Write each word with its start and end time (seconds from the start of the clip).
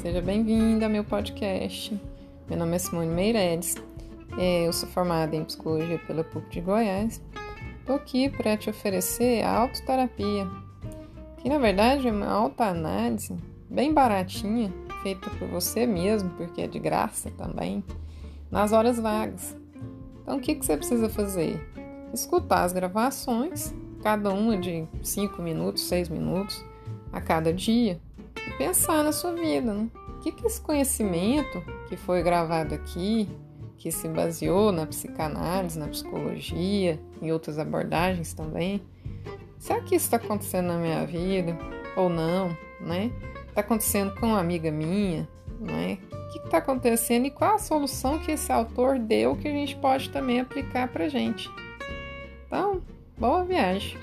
Seja 0.00 0.22
bem-vinda 0.22 0.86
ao 0.86 0.90
meu 0.90 1.04
podcast. 1.04 1.94
Meu 2.48 2.58
nome 2.58 2.74
é 2.74 2.78
Simone 2.78 3.10
Meireles. 3.10 3.76
É, 4.38 4.66
eu 4.66 4.72
sou 4.72 4.88
formada 4.88 5.36
em 5.36 5.44
psicologia 5.44 5.98
pela 6.06 6.24
PUC 6.24 6.48
de 6.48 6.60
Goiás. 6.62 7.22
Estou 7.78 7.96
aqui 7.96 8.30
para 8.30 8.56
te 8.56 8.70
oferecer 8.70 9.44
a 9.44 9.58
autoterapia, 9.58 10.48
que 11.36 11.50
na 11.50 11.58
verdade 11.58 12.08
é 12.08 12.10
uma 12.10 12.30
autoanálise 12.30 13.36
bem 13.68 13.92
baratinha, 13.92 14.72
feita 15.02 15.28
por 15.38 15.46
você 15.48 15.86
mesmo, 15.86 16.30
porque 16.30 16.62
é 16.62 16.66
de 16.66 16.78
graça 16.78 17.30
também, 17.32 17.84
nas 18.50 18.72
horas 18.72 18.98
vagas. 18.98 19.54
Então, 20.22 20.38
o 20.38 20.40
que, 20.40 20.54
que 20.54 20.64
você 20.64 20.78
precisa 20.78 21.10
fazer? 21.10 21.60
Escutar 22.14 22.64
as 22.64 22.72
gravações, 22.72 23.74
cada 24.02 24.30
uma 24.30 24.56
de 24.56 24.88
5 25.02 25.42
minutos, 25.42 25.82
6 25.82 26.08
minutos 26.08 26.64
a 27.12 27.20
cada 27.20 27.52
dia 27.52 28.00
pensar 28.60 29.02
na 29.02 29.10
sua 29.10 29.32
vida. 29.32 29.72
Né? 29.72 29.88
O 30.08 30.20
que, 30.20 30.30
que 30.30 30.46
esse 30.46 30.60
conhecimento 30.60 31.64
que 31.88 31.96
foi 31.96 32.22
gravado 32.22 32.74
aqui, 32.74 33.26
que 33.78 33.90
se 33.90 34.06
baseou 34.06 34.70
na 34.70 34.86
psicanálise, 34.86 35.78
na 35.78 35.88
psicologia, 35.88 37.00
em 37.22 37.32
outras 37.32 37.58
abordagens 37.58 38.34
também, 38.34 38.82
será 39.58 39.80
que 39.80 39.96
isso 39.96 40.04
está 40.04 40.18
acontecendo 40.18 40.66
na 40.66 40.76
minha 40.76 41.06
vida 41.06 41.56
ou 41.96 42.10
não, 42.10 42.54
né? 42.82 43.10
Está 43.48 43.62
acontecendo 43.62 44.14
com 44.16 44.26
uma 44.26 44.38
amiga 44.38 44.70
minha, 44.70 45.26
né? 45.58 45.96
O 46.12 46.28
que 46.30 46.38
está 46.40 46.58
acontecendo 46.58 47.24
e 47.24 47.30
qual 47.30 47.54
a 47.54 47.58
solução 47.58 48.18
que 48.18 48.32
esse 48.32 48.52
autor 48.52 48.98
deu 48.98 49.36
que 49.36 49.48
a 49.48 49.52
gente 49.52 49.74
pode 49.76 50.10
também 50.10 50.38
aplicar 50.38 50.86
para 50.88 51.08
gente? 51.08 51.50
Então, 52.46 52.82
boa 53.18 53.42
viagem! 53.42 53.96